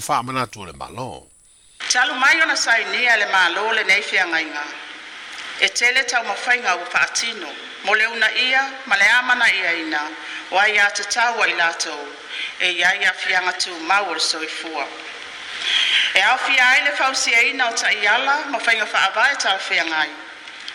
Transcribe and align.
faamanatu 0.00 0.60
o 0.60 0.66
le 0.66 0.72
malo 0.72 1.26
talumai 1.92 2.40
ona 2.42 2.56
sainia 2.56 3.16
le 3.16 3.26
malo 3.32 3.72
lenei 3.72 4.02
feagaiga 4.02 4.62
e 5.60 5.68
tele 5.68 6.02
taumafaiga 6.04 6.74
ua 6.76 6.86
faatino 6.86 7.48
mo 7.84 7.92
le 7.94 8.06
una 8.06 8.28
ia 8.36 8.62
ma 8.86 8.96
le 8.96 9.04
amanaʻiaina 9.06 10.00
o 10.52 10.58
ai 10.58 10.72
iā 10.76 10.90
tatau 10.92 11.42
ai 11.42 11.52
latou 11.54 12.06
e 12.60 12.68
iai 12.72 13.04
afiaga 13.04 13.52
tumau 13.52 14.10
o 14.10 14.14
le 14.14 14.20
soifua 14.20 14.86
e 16.14 16.20
aofia 16.22 16.66
ai 16.68 16.80
le 16.82 17.50
ina 17.50 17.68
o 17.68 17.72
taʻiala 17.72 18.50
ma 18.50 18.58
faiga 18.58 18.86
faava 18.86 19.32
e 19.32 19.36
talafeagai 19.36 20.10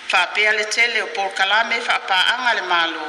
faapea 0.07 0.51
le 0.53 0.65
tele 0.65 1.01
o 1.01 1.07
polokalame 1.07 1.81
faapaaga 1.81 2.53
le 2.61 2.61
malo 2.61 3.07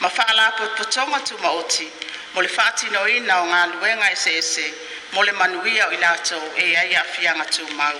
ma 0.00 0.08
faalapotopotoga 0.08 1.20
tumaoti 1.20 1.88
mo 2.34 2.40
le 2.42 2.48
faatinoina 2.48 3.40
o 3.42 3.46
galuega 3.46 4.12
eseese 4.12 4.66
e 4.68 4.74
Mole 5.12 5.32
manuia 5.32 5.88
o 5.88 5.90
i 5.90 5.96
latou 5.96 6.52
e 6.56 6.76
ai 6.76 6.94
a'afiaga 6.94 7.44
tumau 7.50 7.96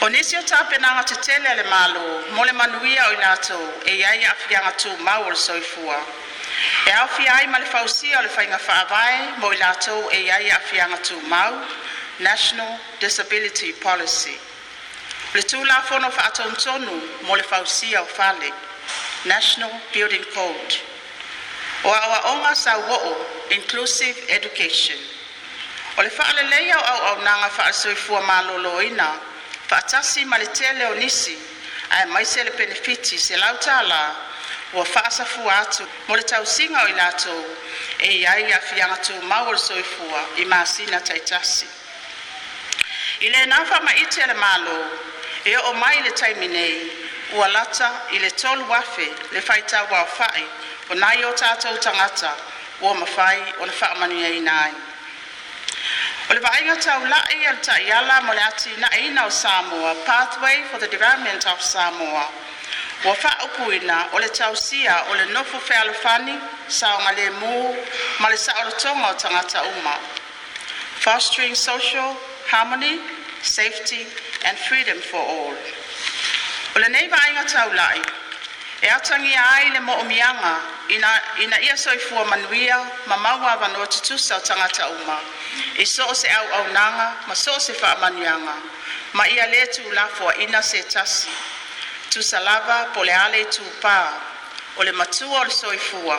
o 0.00 0.08
nisi 0.08 0.34
o 0.36 0.42
tetele 0.42 1.46
a 1.48 1.54
le 1.56 1.62
malo 1.64 2.24
Mole 2.32 2.52
manuia 2.52 3.08
o 3.08 3.12
i 3.12 3.16
latou 3.16 3.82
e 3.86 4.02
ai 4.04 4.24
a'afiaga 4.24 4.72
tumau 4.78 5.24
o 5.26 5.28
le 5.28 5.36
soifua 5.36 5.98
e 6.86 6.90
aofia 6.92 7.32
ai 7.34 7.46
ma 7.48 7.58
le 7.58 7.66
fausia 7.66 8.18
o 8.20 8.22
le 8.22 8.28
faiga 8.28 8.58
fa'avae 8.58 9.38
mo 9.40 9.52
i 9.52 9.56
latou 9.56 10.08
e 10.10 10.30
ai 10.30 10.48
a'afiaga 10.50 10.96
tumau 11.08 11.52
national 12.18 12.78
disability 12.98 13.74
policy 13.74 14.34
o 15.34 15.36
le 15.36 15.42
tulafono 15.42 16.10
fa'atonutonu 16.10 16.92
mo 17.26 17.34
le 17.36 17.42
fausia 17.42 18.00
o 18.02 18.06
fale 18.06 18.48
national 19.26 19.72
building 19.92 20.24
code 20.34 20.74
o 21.84 21.88
aʻoaʻoga 21.92 22.54
sauo'o 22.56 23.12
inclusive 23.50 24.16
education 24.28 24.98
O 25.98 26.02
le 26.02 26.08
whaalelei 26.08 26.72
au 26.72 26.80
au 26.80 27.02
au 27.16 27.18
nanga 27.20 27.48
whaasui 27.58 27.94
fua 27.96 28.20
mālolo 28.22 28.80
ina, 28.82 29.12
whaatasi 29.70 30.24
ma 30.24 30.38
le 30.38 30.46
tele 30.46 30.86
o 30.86 30.94
nisi, 30.94 31.38
ai 31.90 32.06
mai 32.06 32.24
se 32.26 32.42
le 32.44 32.50
benefiti 32.50 33.18
se 33.18 33.36
lau 33.36 33.56
tāla, 33.56 34.14
ua 34.72 34.84
whaasa 34.94 35.24
fua 35.24 35.52
atu, 35.58 35.86
mo 36.08 36.14
le 36.16 36.22
tau 36.22 36.46
singa 36.46 36.84
o 36.84 36.88
inato, 36.88 37.44
e 37.98 38.08
iai 38.20 38.52
a 38.52 38.60
fianga 38.60 38.96
tū 39.04 39.22
mawala 39.24 39.58
sui 39.58 39.82
fua 39.82 40.22
i 40.36 40.44
māsina 40.46 41.00
taitasi. 41.00 41.66
I 43.20 43.28
le 43.28 43.44
nāwha 43.52 43.82
ma 43.84 43.92
ite 43.94 44.24
le 44.26 44.32
mālo, 44.34 44.78
e 45.44 45.56
o 45.58 45.74
mai 45.74 46.00
le 46.02 46.10
taimi 46.12 46.48
nei, 46.48 46.90
ua 47.34 47.48
lata 47.48 47.90
i 48.12 48.18
le 48.18 48.30
tolu 48.30 48.64
wafe 48.68 49.12
le 49.32 49.40
whaita 49.40 49.82
wa 49.90 50.08
whae, 50.18 50.46
o 50.90 50.94
nai 50.94 51.22
o 51.24 51.34
tātou 51.34 51.76
tangata, 51.84 52.32
ua 52.80 52.94
mawhai 52.94 53.42
o 53.60 53.66
le 53.66 53.72
whaamanu 53.72 54.24
ei 54.24 54.40
nāi. 54.40 54.72
Ia. 54.72 54.91
O 56.30 56.34
le 56.34 56.40
vaaiga 56.40 56.76
taulaʻi 56.76 57.38
a 57.48 57.52
le 57.52 57.60
taʻiala 57.66 58.22
ma 58.22 58.32
le 58.34 58.40
atinaʻiina 58.42 59.26
o 59.26 59.28
Samoa, 59.30 59.94
Pathway 60.04 60.62
for 60.70 60.78
the 60.78 60.86
Development 60.86 61.46
of 61.48 61.60
Samoa. 61.60 62.28
Ua 63.04 63.14
fa'aupuina 63.14 64.12
o 64.14 64.16
le 64.18 64.28
tausia 64.28 65.02
o 65.10 65.12
le 65.18 65.26
nofo 65.34 65.58
fealofani, 65.58 66.38
saoga 66.68 67.12
lemu 67.16 67.74
ma 68.20 68.28
le 68.28 68.36
saʻolotoga 68.36 69.10
o 69.10 69.14
tagata 69.18 69.64
uma. 69.78 69.98
Fostering 71.00 71.56
social 71.56 72.14
harmony, 72.48 73.00
safety 73.42 74.06
and 74.46 74.56
freedom 74.56 74.98
for 74.98 75.18
all. 75.18 75.54
O 76.76 76.78
lenei 76.78 77.08
vaaiga 77.10 77.42
taulaʻi, 77.50 78.02
e 78.82 78.86
atagia 78.86 79.42
ai 79.56 79.70
le 79.72 79.80
moʻomiaga 79.80 80.54
ina, 80.88 81.20
ina 81.40 81.60
ia 81.60 81.76
soifua 81.76 82.24
manuia 82.24 82.80
ma 83.06 83.16
maua 83.16 83.52
avanoa 83.52 83.86
tutusa 83.86 84.36
o 84.36 84.40
tagata 84.40 84.88
uma 84.88 85.18
i 85.78 85.86
so 85.86 86.04
o 86.08 86.14
se 86.14 86.28
auaunaga 86.28 87.14
ma 87.26 87.34
so 87.34 87.52
o 87.56 87.60
se 87.60 87.72
faamanuiaga 87.74 88.54
ma 89.12 89.24
ia 89.28 89.46
lē 89.46 89.66
tulafoaʻina 89.66 90.62
se 90.62 90.82
tasi 90.84 91.28
tusa 92.10 92.40
lava 92.40 92.86
po 92.94 93.04
le 93.04 93.12
a 93.12 93.28
le 93.28 93.44
itupā 93.44 94.12
o 94.76 94.82
le 94.82 94.92
matua 94.92 95.40
o 95.40 95.44
le 95.44 95.50
soifua 95.50 96.18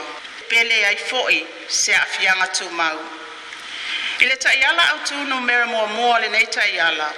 pele 0.50 0.86
ai 0.86 0.98
fo'i 0.98 1.46
se 1.68 1.96
aafiaga 1.96 2.48
tumau 2.48 3.00
i 4.20 4.26
le 4.26 4.36
taʻiala 4.36 4.90
autunu 4.94 5.42
mea 5.42 5.66
muamua 5.66 6.20
lenei 6.20 6.46
taʻiala 6.46 7.10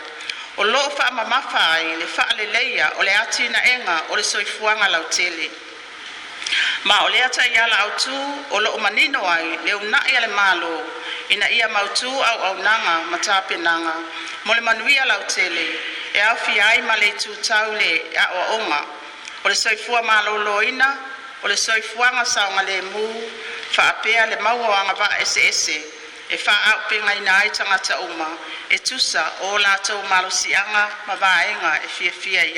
o 0.58 0.64
loo 0.64 0.90
faamamafa 0.98 1.72
ai 1.72 1.96
le 1.96 2.08
faaleleia 2.08 2.90
o 2.98 3.04
le 3.04 3.12
atinaʻega 3.14 4.02
o 4.10 4.16
le 4.16 4.24
soifuaga 4.24 4.88
lautele 4.88 5.50
ma 6.88 6.96
o 7.06 7.10
lea 7.14 7.26
taʻiala 7.38 7.76
autū 7.86 8.16
o 8.52 8.60
loo 8.66 8.78
manino 8.86 9.20
ai 9.36 9.48
le 9.66 9.74
una'i 9.86 10.14
a 10.18 10.22
le 10.26 10.30
mālō 10.40 10.74
ina 11.34 11.48
ia 11.58 11.68
mautū 11.76 12.10
auaunaga 12.32 12.94
ma 13.12 13.18
tapenaga 13.28 13.96
mo 14.46 14.52
le 14.58 14.62
manuia 14.68 15.04
lautele 15.12 15.66
e 16.18 16.20
aofia 16.30 16.64
ai 16.72 16.80
ma 16.88 16.96
le 17.02 17.08
itutau 17.14 17.68
le 17.82 17.92
a'oa'oga 18.24 18.80
o 19.44 19.46
le 19.52 19.56
soifua 19.64 20.00
mālōlōina 20.10 20.88
o 21.44 21.46
le 21.52 21.58
soifuaga 21.66 22.24
saoga 22.36 22.62
lēmū 22.70 23.06
faapea 23.76 24.22
le 24.32 24.38
mauaoaga 24.46 24.82
o 24.82 24.84
agava'a 24.94 25.16
eseese 25.24 25.78
e 26.36 26.38
faaaupegaina 26.46 27.32
ai 27.42 27.50
tagata 27.58 27.94
uma 28.08 28.28
e 28.70 28.76
tusa 28.88 29.24
o 29.48 29.58
latou 29.66 30.00
malosiaga 30.12 30.84
ma 31.08 31.14
vaega 31.24 31.72
e 31.86 31.88
fiafia 31.98 32.44
i 32.44 32.54